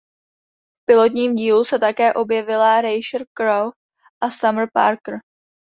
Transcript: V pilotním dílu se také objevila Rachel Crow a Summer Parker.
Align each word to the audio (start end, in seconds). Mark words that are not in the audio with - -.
V 0.81 0.85
pilotním 0.85 1.35
dílu 1.35 1.65
se 1.65 1.79
také 1.79 2.13
objevila 2.13 2.81
Rachel 2.81 3.25
Crow 3.33 3.71
a 4.21 4.29
Summer 4.31 4.69
Parker. 4.73 5.15